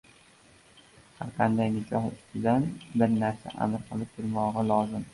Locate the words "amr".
3.67-3.89